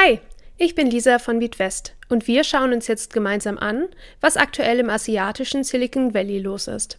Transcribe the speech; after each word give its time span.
Hi, 0.00 0.20
ich 0.58 0.76
bin 0.76 0.88
Lisa 0.88 1.18
von 1.18 1.40
BeatWest 1.40 1.96
und 2.08 2.28
wir 2.28 2.44
schauen 2.44 2.72
uns 2.72 2.86
jetzt 2.86 3.12
gemeinsam 3.12 3.58
an, 3.58 3.88
was 4.20 4.36
aktuell 4.36 4.78
im 4.78 4.90
asiatischen 4.90 5.64
Silicon 5.64 6.14
Valley 6.14 6.38
los 6.38 6.68
ist. 6.68 6.98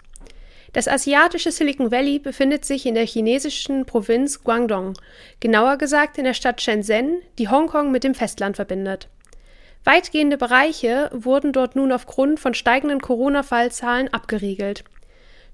Das 0.74 0.90
asiatische 0.90 1.54
Silicon 1.54 1.92
Valley 1.92 2.20
befindet 2.20 2.66
sich 2.66 2.86
in 2.86 2.96
der 2.96 3.06
chinesischen 3.06 3.86
Provinz 3.86 4.44
Guangdong, 4.44 4.96
genauer 5.40 5.78
gesagt 5.78 6.18
in 6.18 6.26
der 6.26 6.34
Stadt 6.34 6.60
Shenzhen, 6.62 7.22
die 7.38 7.48
Hongkong 7.48 7.90
mit 7.90 8.04
dem 8.04 8.16
Festland 8.16 8.58
verbindet. 8.58 9.08
Weitgehende 9.86 10.38
Bereiche 10.38 11.10
wurden 11.14 11.54
dort 11.54 11.78
nun 11.78 11.94
aufgrund 11.94 12.42
von 12.42 12.54
steigenden 12.54 13.00
Corona-Fallzahlen 13.00 14.14
abgeriegelt. 14.14 14.84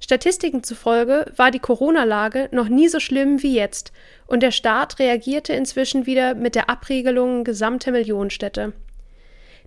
Statistiken 0.06 0.62
zufolge 0.62 1.26
war 1.36 1.50
die 1.50 1.58
Corona-Lage 1.58 2.50
noch 2.52 2.70
nie 2.70 2.90
so 2.90 3.00
schlimm 3.00 3.42
wie 3.42 3.56
jetzt 3.56 3.92
und 4.28 4.44
der 4.44 4.52
Staat 4.52 5.00
reagierte 5.00 5.54
inzwischen 5.54 6.06
wieder 6.06 6.36
mit 6.36 6.54
der 6.54 6.70
Abriegelung 6.70 7.44
gesamter 7.44 7.92
Millionenstädte. 7.92 8.74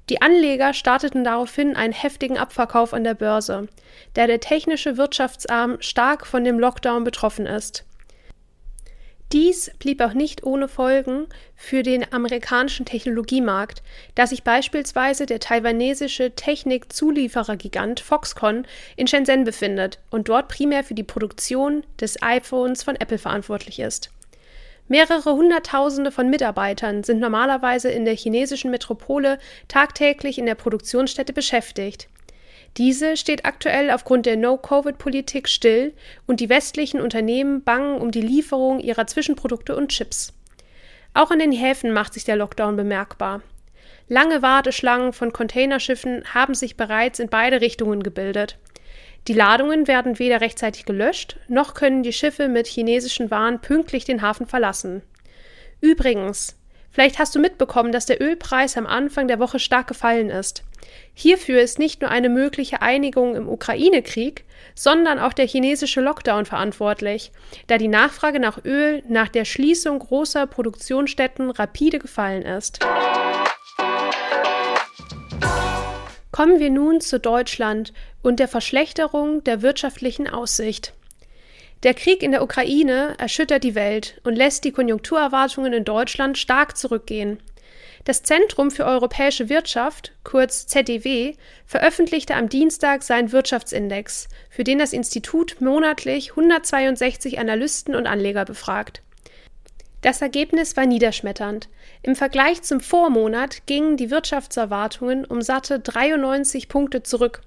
Die 0.08 0.22
Anleger 0.22 0.74
starteten 0.74 1.24
daraufhin 1.24 1.74
einen 1.74 1.92
heftigen 1.92 2.38
Abverkauf 2.38 2.94
an 2.94 3.02
der 3.02 3.14
Börse, 3.14 3.66
da 4.14 4.28
der 4.28 4.38
technische 4.38 4.96
Wirtschaftsarm 4.96 5.78
stark 5.80 6.24
von 6.24 6.44
dem 6.44 6.60
Lockdown 6.60 7.02
betroffen 7.02 7.46
ist. 7.46 7.84
Dies 9.32 9.70
blieb 9.78 10.00
auch 10.00 10.14
nicht 10.14 10.44
ohne 10.44 10.68
Folgen 10.68 11.26
für 11.54 11.82
den 11.82 12.10
amerikanischen 12.14 12.86
Technologiemarkt, 12.86 13.82
da 14.14 14.26
sich 14.26 14.42
beispielsweise 14.42 15.26
der 15.26 15.38
taiwanesische 15.38 16.34
Technikzulieferergigant 16.34 18.00
Foxconn 18.00 18.66
in 18.96 19.06
Shenzhen 19.06 19.44
befindet 19.44 19.98
und 20.10 20.30
dort 20.30 20.48
primär 20.48 20.82
für 20.82 20.94
die 20.94 21.02
Produktion 21.02 21.84
des 22.00 22.22
iPhones 22.22 22.82
von 22.82 22.96
Apple 22.96 23.18
verantwortlich 23.18 23.80
ist. 23.80 24.10
Mehrere 24.90 25.34
Hunderttausende 25.34 26.10
von 26.10 26.30
Mitarbeitern 26.30 27.04
sind 27.04 27.20
normalerweise 27.20 27.90
in 27.90 28.06
der 28.06 28.16
chinesischen 28.16 28.70
Metropole 28.70 29.38
tagtäglich 29.68 30.38
in 30.38 30.46
der 30.46 30.54
Produktionsstätte 30.54 31.34
beschäftigt. 31.34 32.08
Diese 32.78 33.16
steht 33.16 33.44
aktuell 33.44 33.90
aufgrund 33.90 34.24
der 34.24 34.36
No-Covid-Politik 34.36 35.48
still 35.48 35.94
und 36.28 36.38
die 36.38 36.48
westlichen 36.48 37.00
Unternehmen 37.00 37.64
bangen 37.64 38.00
um 38.00 38.12
die 38.12 38.20
Lieferung 38.20 38.78
ihrer 38.78 39.08
Zwischenprodukte 39.08 39.74
und 39.74 39.88
Chips. 39.88 40.32
Auch 41.12 41.32
an 41.32 41.40
den 41.40 41.50
Häfen 41.50 41.92
macht 41.92 42.14
sich 42.14 42.22
der 42.22 42.36
Lockdown 42.36 42.76
bemerkbar. 42.76 43.42
Lange 44.06 44.42
Warteschlangen 44.42 45.12
von 45.12 45.32
Containerschiffen 45.32 46.22
haben 46.32 46.54
sich 46.54 46.76
bereits 46.76 47.18
in 47.18 47.28
beide 47.28 47.60
Richtungen 47.60 48.04
gebildet. 48.04 48.58
Die 49.26 49.34
Ladungen 49.34 49.88
werden 49.88 50.20
weder 50.20 50.40
rechtzeitig 50.40 50.84
gelöscht, 50.84 51.36
noch 51.48 51.74
können 51.74 52.04
die 52.04 52.12
Schiffe 52.12 52.48
mit 52.48 52.68
chinesischen 52.68 53.32
Waren 53.32 53.60
pünktlich 53.60 54.04
den 54.04 54.22
Hafen 54.22 54.46
verlassen. 54.46 55.02
Übrigens, 55.80 56.56
vielleicht 56.92 57.18
hast 57.18 57.34
du 57.34 57.40
mitbekommen, 57.40 57.90
dass 57.90 58.06
der 58.06 58.22
Ölpreis 58.22 58.76
am 58.76 58.86
Anfang 58.86 59.26
der 59.26 59.40
Woche 59.40 59.58
stark 59.58 59.88
gefallen 59.88 60.30
ist. 60.30 60.62
Hierfür 61.14 61.60
ist 61.60 61.78
nicht 61.78 62.00
nur 62.00 62.10
eine 62.10 62.28
mögliche 62.28 62.82
Einigung 62.82 63.34
im 63.34 63.48
Ukraine-Krieg, 63.48 64.44
sondern 64.74 65.18
auch 65.18 65.32
der 65.32 65.46
chinesische 65.46 66.00
Lockdown 66.00 66.44
verantwortlich, 66.44 67.32
da 67.66 67.78
die 67.78 67.88
Nachfrage 67.88 68.40
nach 68.40 68.64
Öl 68.64 69.02
nach 69.08 69.28
der 69.28 69.44
Schließung 69.44 69.98
großer 69.98 70.46
Produktionsstätten 70.46 71.50
rapide 71.50 71.98
gefallen 71.98 72.42
ist. 72.42 72.80
Kommen 76.30 76.60
wir 76.60 76.70
nun 76.70 77.00
zu 77.00 77.18
Deutschland 77.18 77.92
und 78.22 78.38
der 78.38 78.46
Verschlechterung 78.46 79.42
der 79.42 79.62
wirtschaftlichen 79.62 80.28
Aussicht. 80.28 80.92
Der 81.84 81.94
Krieg 81.94 82.22
in 82.22 82.32
der 82.32 82.42
Ukraine 82.42 83.14
erschüttert 83.18 83.62
die 83.62 83.74
Welt 83.74 84.20
und 84.24 84.36
lässt 84.36 84.64
die 84.64 84.72
Konjunkturerwartungen 84.72 85.72
in 85.72 85.84
Deutschland 85.84 86.36
stark 86.36 86.76
zurückgehen. 86.76 87.38
Das 88.08 88.22
Zentrum 88.22 88.70
für 88.70 88.86
europäische 88.86 89.50
Wirtschaft, 89.50 90.12
kurz 90.24 90.66
ZDW, 90.66 91.34
veröffentlichte 91.66 92.36
am 92.36 92.48
Dienstag 92.48 93.02
seinen 93.02 93.32
Wirtschaftsindex, 93.32 94.28
für 94.48 94.64
den 94.64 94.78
das 94.78 94.94
Institut 94.94 95.60
monatlich 95.60 96.30
162 96.30 97.38
Analysten 97.38 97.94
und 97.94 98.06
Anleger 98.06 98.46
befragt. 98.46 99.02
Das 100.00 100.22
Ergebnis 100.22 100.74
war 100.74 100.86
niederschmetternd. 100.86 101.68
Im 102.02 102.16
Vergleich 102.16 102.62
zum 102.62 102.80
Vormonat 102.80 103.66
gingen 103.66 103.98
die 103.98 104.10
Wirtschaftserwartungen 104.10 105.26
um 105.26 105.42
satte 105.42 105.78
93 105.78 106.70
Punkte 106.70 107.02
zurück. 107.02 107.42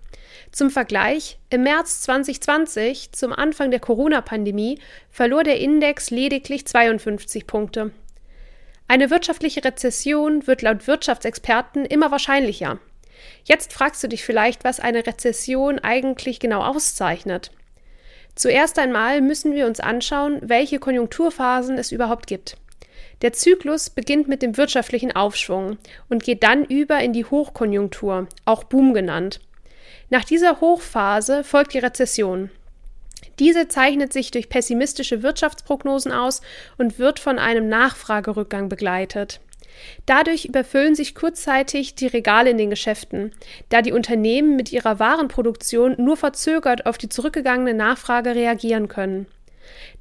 Zum 0.51 0.69
Vergleich, 0.69 1.39
im 1.49 1.63
März 1.63 2.01
2020, 2.01 3.13
zum 3.13 3.33
Anfang 3.33 3.71
der 3.71 3.79
Corona-Pandemie, 3.79 4.77
verlor 5.09 5.43
der 5.43 5.59
Index 5.59 6.11
lediglich 6.11 6.67
52 6.67 7.47
Punkte. 7.47 7.89
Eine 8.91 9.09
wirtschaftliche 9.09 9.63
Rezession 9.63 10.47
wird 10.47 10.63
laut 10.63 10.85
Wirtschaftsexperten 10.85 11.85
immer 11.85 12.11
wahrscheinlicher. 12.11 12.77
Jetzt 13.45 13.71
fragst 13.71 14.03
du 14.03 14.09
dich 14.09 14.25
vielleicht, 14.25 14.65
was 14.65 14.81
eine 14.81 15.07
Rezession 15.07 15.79
eigentlich 15.79 16.41
genau 16.41 16.61
auszeichnet. 16.61 17.51
Zuerst 18.35 18.77
einmal 18.79 19.21
müssen 19.21 19.53
wir 19.53 19.65
uns 19.65 19.79
anschauen, 19.79 20.39
welche 20.41 20.79
Konjunkturphasen 20.79 21.77
es 21.77 21.93
überhaupt 21.93 22.27
gibt. 22.27 22.57
Der 23.21 23.31
Zyklus 23.31 23.89
beginnt 23.89 24.27
mit 24.27 24.41
dem 24.41 24.57
wirtschaftlichen 24.57 25.15
Aufschwung 25.15 25.77
und 26.09 26.25
geht 26.25 26.43
dann 26.43 26.65
über 26.65 26.99
in 26.99 27.13
die 27.13 27.23
Hochkonjunktur, 27.23 28.27
auch 28.43 28.65
Boom 28.65 28.93
genannt. 28.93 29.39
Nach 30.09 30.25
dieser 30.25 30.59
Hochphase 30.59 31.45
folgt 31.45 31.75
die 31.75 31.79
Rezession. 31.79 32.49
Diese 33.41 33.67
zeichnet 33.67 34.13
sich 34.13 34.29
durch 34.29 34.49
pessimistische 34.49 35.23
Wirtschaftsprognosen 35.23 36.11
aus 36.11 36.41
und 36.77 36.99
wird 36.99 37.17
von 37.17 37.39
einem 37.39 37.69
Nachfragerückgang 37.69 38.69
begleitet. 38.69 39.41
Dadurch 40.05 40.45
überfüllen 40.45 40.93
sich 40.93 41.15
kurzzeitig 41.15 41.95
die 41.95 42.05
Regale 42.05 42.51
in 42.51 42.59
den 42.59 42.69
Geschäften, 42.69 43.31
da 43.69 43.81
die 43.81 43.93
Unternehmen 43.93 44.55
mit 44.55 44.71
ihrer 44.71 44.99
Warenproduktion 44.99 45.95
nur 45.97 46.17
verzögert 46.17 46.85
auf 46.85 46.99
die 46.99 47.09
zurückgegangene 47.09 47.73
Nachfrage 47.73 48.35
reagieren 48.35 48.87
können. 48.87 49.25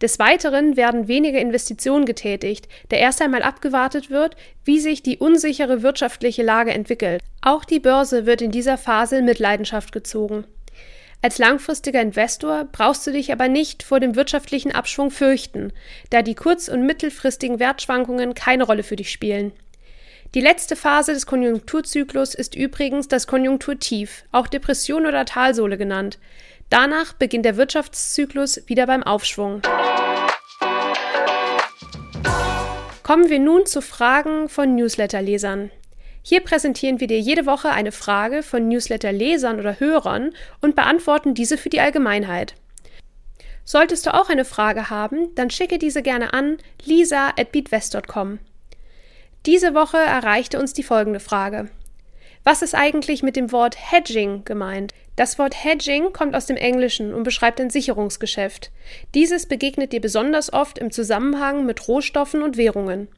Des 0.02 0.18
Weiteren 0.18 0.76
werden 0.76 1.08
weniger 1.08 1.40
Investitionen 1.40 2.04
getätigt, 2.04 2.68
da 2.90 2.96
erst 2.96 3.22
einmal 3.22 3.42
abgewartet 3.42 4.10
wird, 4.10 4.36
wie 4.66 4.80
sich 4.80 5.02
die 5.02 5.16
unsichere 5.16 5.82
wirtschaftliche 5.82 6.42
Lage 6.42 6.72
entwickelt. 6.72 7.22
Auch 7.40 7.64
die 7.64 7.80
Börse 7.80 8.26
wird 8.26 8.42
in 8.42 8.50
dieser 8.50 8.76
Phase 8.76 9.16
in 9.16 9.24
Mitleidenschaft 9.24 9.92
gezogen. 9.92 10.44
Als 11.22 11.36
langfristiger 11.36 12.00
Investor 12.00 12.64
brauchst 12.72 13.06
du 13.06 13.12
dich 13.12 13.30
aber 13.30 13.48
nicht 13.48 13.82
vor 13.82 14.00
dem 14.00 14.16
wirtschaftlichen 14.16 14.72
Abschwung 14.72 15.10
fürchten, 15.10 15.72
da 16.08 16.22
die 16.22 16.34
kurz- 16.34 16.68
und 16.68 16.86
mittelfristigen 16.86 17.58
Wertschwankungen 17.58 18.34
keine 18.34 18.64
Rolle 18.64 18.82
für 18.82 18.96
dich 18.96 19.12
spielen. 19.12 19.52
Die 20.34 20.40
letzte 20.40 20.76
Phase 20.76 21.12
des 21.12 21.26
Konjunkturzyklus 21.26 22.34
ist 22.34 22.54
übrigens 22.54 23.08
das 23.08 23.26
Konjunkturtief, 23.26 24.24
auch 24.32 24.46
Depression 24.46 25.04
oder 25.04 25.26
Talsohle 25.26 25.76
genannt. 25.76 26.18
Danach 26.70 27.12
beginnt 27.12 27.44
der 27.44 27.56
Wirtschaftszyklus 27.56 28.62
wieder 28.66 28.86
beim 28.86 29.02
Aufschwung. 29.02 29.60
Kommen 33.02 33.28
wir 33.28 33.40
nun 33.40 33.66
zu 33.66 33.82
Fragen 33.82 34.48
von 34.48 34.76
Newsletterlesern. 34.76 35.72
Hier 36.22 36.40
präsentieren 36.40 37.00
wir 37.00 37.06
dir 37.06 37.18
jede 37.18 37.46
Woche 37.46 37.70
eine 37.70 37.92
Frage 37.92 38.42
von 38.42 38.68
Newsletter-Lesern 38.68 39.58
oder 39.58 39.80
Hörern 39.80 40.32
und 40.60 40.76
beantworten 40.76 41.34
diese 41.34 41.56
für 41.56 41.70
die 41.70 41.80
Allgemeinheit. 41.80 42.54
Solltest 43.64 44.06
du 44.06 44.14
auch 44.14 44.28
eine 44.28 44.44
Frage 44.44 44.90
haben, 44.90 45.34
dann 45.34 45.50
schicke 45.50 45.78
diese 45.78 46.02
gerne 46.02 46.32
an 46.32 46.58
lisa.beatwest.com. 46.84 48.38
Diese 49.46 49.74
Woche 49.74 49.96
erreichte 49.96 50.58
uns 50.58 50.72
die 50.72 50.82
folgende 50.82 51.20
Frage. 51.20 51.70
Was 52.42 52.62
ist 52.62 52.74
eigentlich 52.74 53.22
mit 53.22 53.36
dem 53.36 53.52
Wort 53.52 53.76
Hedging 53.92 54.44
gemeint? 54.44 54.92
Das 55.16 55.38
Wort 55.38 55.54
Hedging 55.62 56.12
kommt 56.12 56.34
aus 56.34 56.46
dem 56.46 56.56
Englischen 56.56 57.12
und 57.12 57.22
beschreibt 57.22 57.60
ein 57.60 57.70
Sicherungsgeschäft. 57.70 58.70
Dieses 59.14 59.46
begegnet 59.46 59.92
dir 59.92 60.00
besonders 60.00 60.52
oft 60.52 60.78
im 60.78 60.90
Zusammenhang 60.90 61.66
mit 61.66 61.86
Rohstoffen 61.86 62.42
und 62.42 62.56
Währungen. 62.56 63.08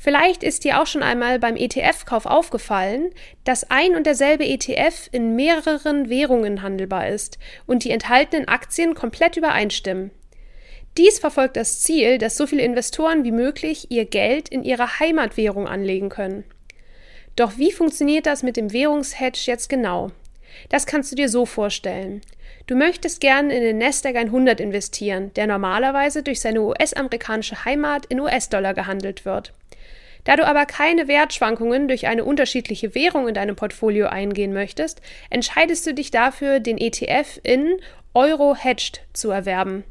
Vielleicht 0.00 0.44
ist 0.44 0.62
dir 0.62 0.80
auch 0.80 0.86
schon 0.86 1.02
einmal 1.02 1.40
beim 1.40 1.56
ETF-Kauf 1.56 2.24
aufgefallen, 2.24 3.10
dass 3.42 3.68
ein 3.68 3.96
und 3.96 4.06
derselbe 4.06 4.46
ETF 4.46 5.08
in 5.10 5.34
mehreren 5.34 6.08
Währungen 6.08 6.62
handelbar 6.62 7.08
ist 7.08 7.38
und 7.66 7.82
die 7.82 7.90
enthaltenen 7.90 8.46
Aktien 8.46 8.94
komplett 8.94 9.36
übereinstimmen. 9.36 10.12
Dies 10.96 11.18
verfolgt 11.18 11.56
das 11.56 11.80
Ziel, 11.80 12.18
dass 12.18 12.36
so 12.36 12.46
viele 12.46 12.62
Investoren 12.62 13.24
wie 13.24 13.32
möglich 13.32 13.90
ihr 13.90 14.04
Geld 14.04 14.48
in 14.48 14.62
ihrer 14.62 15.00
Heimatwährung 15.00 15.66
anlegen 15.66 16.10
können. 16.10 16.44
Doch 17.34 17.58
wie 17.58 17.72
funktioniert 17.72 18.26
das 18.26 18.44
mit 18.44 18.56
dem 18.56 18.72
Währungshedge 18.72 19.42
jetzt 19.46 19.68
genau? 19.68 20.12
Das 20.68 20.86
kannst 20.86 21.10
du 21.10 21.16
dir 21.16 21.28
so 21.28 21.44
vorstellen. 21.44 22.20
Du 22.68 22.76
möchtest 22.76 23.20
gern 23.20 23.50
in 23.50 23.62
den 23.62 23.78
Nasdaq 23.78 24.14
100 24.14 24.60
investieren, 24.60 25.32
der 25.34 25.48
normalerweise 25.48 26.22
durch 26.22 26.40
seine 26.40 26.62
US-amerikanische 26.62 27.64
Heimat 27.64 28.06
in 28.06 28.20
US-Dollar 28.20 28.74
gehandelt 28.74 29.24
wird. 29.24 29.52
Da 30.24 30.36
du 30.36 30.46
aber 30.46 30.66
keine 30.66 31.08
Wertschwankungen 31.08 31.88
durch 31.88 32.06
eine 32.06 32.24
unterschiedliche 32.24 32.94
Währung 32.94 33.28
in 33.28 33.34
deinem 33.34 33.56
Portfolio 33.56 34.06
eingehen 34.08 34.52
möchtest, 34.52 35.00
entscheidest 35.30 35.86
du 35.86 35.94
dich 35.94 36.10
dafür, 36.10 36.60
den 36.60 36.78
ETF 36.78 37.40
in 37.42 37.80
Euro 38.14 38.54
Hedged 38.54 39.02
zu 39.12 39.30
erwerben. 39.30 39.84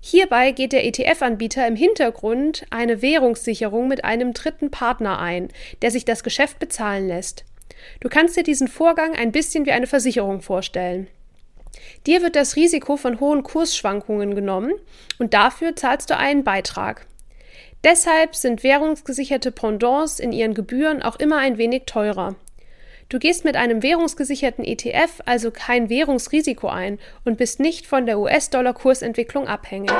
Hierbei 0.00 0.52
geht 0.52 0.72
der 0.72 0.84
ETF-Anbieter 0.84 1.66
im 1.66 1.76
Hintergrund 1.76 2.66
eine 2.70 3.02
Währungssicherung 3.02 3.88
mit 3.88 4.04
einem 4.04 4.32
dritten 4.32 4.70
Partner 4.70 5.18
ein, 5.18 5.48
der 5.82 5.90
sich 5.90 6.04
das 6.04 6.22
Geschäft 6.22 6.58
bezahlen 6.58 7.08
lässt. 7.08 7.44
Du 8.00 8.08
kannst 8.08 8.36
dir 8.36 8.42
diesen 8.42 8.68
Vorgang 8.68 9.14
ein 9.14 9.32
bisschen 9.32 9.66
wie 9.66 9.72
eine 9.72 9.86
Versicherung 9.86 10.40
vorstellen. 10.40 11.08
Dir 12.06 12.22
wird 12.22 12.36
das 12.36 12.56
Risiko 12.56 12.96
von 12.96 13.20
hohen 13.20 13.42
Kursschwankungen 13.42 14.34
genommen 14.34 14.72
und 15.18 15.34
dafür 15.34 15.76
zahlst 15.76 16.10
du 16.10 16.16
einen 16.16 16.44
Beitrag. 16.44 17.06
Deshalb 17.84 18.34
sind 18.34 18.64
währungsgesicherte 18.64 19.52
Pendants 19.52 20.18
in 20.18 20.32
ihren 20.32 20.54
Gebühren 20.54 21.00
auch 21.00 21.16
immer 21.16 21.38
ein 21.38 21.58
wenig 21.58 21.84
teurer. 21.86 22.34
Du 23.08 23.18
gehst 23.18 23.44
mit 23.44 23.56
einem 23.56 23.82
währungsgesicherten 23.82 24.64
ETF 24.64 25.22
also 25.24 25.50
kein 25.50 25.88
Währungsrisiko 25.88 26.68
ein 26.68 26.98
und 27.24 27.38
bist 27.38 27.60
nicht 27.60 27.86
von 27.86 28.04
der 28.04 28.18
US-Dollar-Kursentwicklung 28.18 29.46
abhängig. 29.46 29.92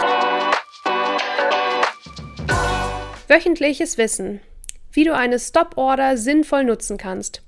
Wöchentliches 3.29 3.97
Wissen. 3.97 4.41
Wie 4.91 5.05
du 5.05 5.15
eine 5.15 5.39
Stop-Order 5.39 6.17
sinnvoll 6.17 6.65
nutzen 6.65 6.99
kannst. 6.99 7.43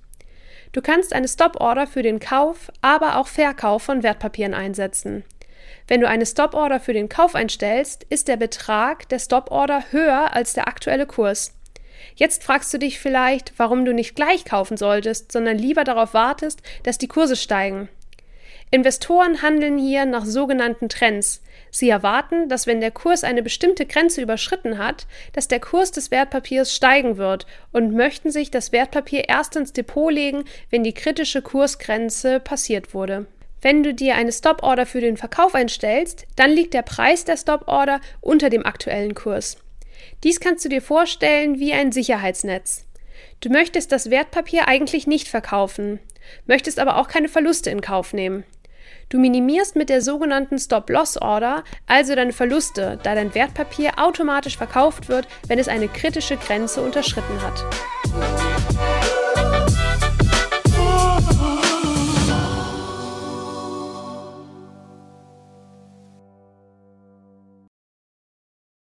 Du 0.73 0.81
kannst 0.81 1.12
eine 1.12 1.26
Stop-Order 1.26 1.88
für 1.88 2.03
den 2.03 2.21
Kauf, 2.21 2.71
aber 2.81 3.17
auch 3.17 3.26
Verkauf 3.26 3.83
von 3.83 4.05
Wertpapieren 4.05 4.55
einsetzen. 4.55 5.25
Wenn 5.88 6.00
du 6.00 6.08
eine 6.08 6.26
Stop-Order 6.26 6.81
für 6.81 6.93
den 6.93 7.08
Kauf 7.08 7.34
einstellst, 7.34 8.05
ist 8.08 8.28
der 8.28 8.37
Betrag 8.37 9.08
der 9.08 9.19
Stop-Order 9.19 9.84
höher 9.90 10.34
als 10.34 10.52
der 10.52 10.69
aktuelle 10.69 11.06
Kurs. 11.06 11.55
Jetzt 12.14 12.44
fragst 12.44 12.72
du 12.72 12.78
dich 12.78 12.99
vielleicht, 12.99 13.52
warum 13.58 13.84
du 13.84 13.93
nicht 13.93 14.17
gleich 14.17 14.44
kaufen 14.44 14.76
solltest, 14.76 15.32
sondern 15.32 15.58
lieber 15.58 15.84
darauf 15.84 16.14
wartest, 16.14 16.61
dass 16.82 16.99
die 16.99 17.08
Kurse 17.08 17.37
steigen. 17.37 17.88
Investoren 18.72 19.43
handeln 19.43 19.78
hier 19.78 20.06
nach 20.06 20.25
sogenannten 20.25 20.88
Trends. 20.88 21.43
Sie 21.73 21.88
erwarten, 21.88 22.49
dass 22.49 22.69
wenn 22.69 22.81
der 22.81 22.93
Kurs 22.93 23.25
eine 23.25 23.43
bestimmte 23.43 23.84
Grenze 23.84 24.23
überschritten 24.23 24.78
hat, 24.78 25.08
dass 25.32 25.49
der 25.49 25.58
Kurs 25.58 25.90
des 25.90 26.12
Wertpapiers 26.12 26.75
steigen 26.75 27.16
wird 27.16 27.46
und 27.73 27.94
möchten 27.94 28.31
sich 28.31 28.52
das 28.52 28.70
Wertpapier 28.70 29.28
erst 29.28 29.56
ins 29.56 29.73
Depot 29.73 30.12
legen, 30.12 30.44
wenn 30.70 30.84
die 30.84 30.94
kritische 30.94 31.43
Kursgrenze 31.43 32.38
passiert 32.38 32.94
wurde. 32.94 33.26
Wenn 33.62 33.83
du 33.83 33.93
dir 33.93 34.15
eine 34.15 34.33
Stop-Order 34.33 34.87
für 34.87 35.01
den 35.01 35.17
Verkauf 35.17 35.55
einstellst, 35.55 36.27
dann 36.37 36.51
liegt 36.51 36.73
der 36.73 36.83
Preis 36.83 37.25
der 37.25 37.37
Stop-Order 37.37 38.01
unter 38.21 38.49
dem 38.49 38.65
aktuellen 38.65 39.15
Kurs. 39.15 39.59
Dies 40.25 40.41
kannst 40.41 40.65
du 40.65 40.69
dir 40.69 40.81
vorstellen 40.81 41.59
wie 41.59 41.73
ein 41.73 41.93
Sicherheitsnetz. 41.93 42.87
Du 43.41 43.51
möchtest 43.51 43.93
das 43.93 44.11
Wertpapier 44.11 44.69
eigentlich 44.69 45.07
nicht 45.07 45.29
verkaufen, 45.29 45.99
möchtest 46.47 46.79
aber 46.79 46.97
auch 46.97 47.09
keine 47.09 47.29
Verluste 47.29 47.71
in 47.71 47.81
Kauf 47.81 48.12
nehmen. 48.12 48.45
Du 49.11 49.19
minimierst 49.19 49.77
mit 49.77 49.89
der 49.89 50.03
sogenannten 50.03 50.59
Stop-Loss-Order 50.59 51.65
also 51.87 52.15
deine 52.15 52.33
Verluste, 52.33 52.99
da 53.03 53.15
dein 53.15 53.35
Wertpapier 53.35 53.93
automatisch 53.99 54.57
verkauft 54.57 55.09
wird, 55.09 55.27
wenn 55.49 55.59
es 55.59 55.69
eine 55.69 55.89
kritische 55.89 56.37
Grenze 56.37 56.81
unterschritten 56.81 57.43
hat. 57.43 57.65